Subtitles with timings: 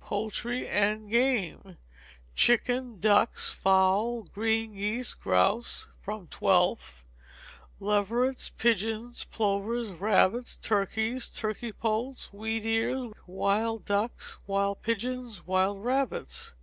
[0.00, 1.76] Poultry and Game.
[2.34, 7.02] Chickens, ducks, fowls, green geese, grouse (from 12th),
[7.78, 16.54] leverets, pigeons, plovers, rabbits, turkeys, turkey poults, wheat ears, wild ducks, wild pigeons, wild rabbits.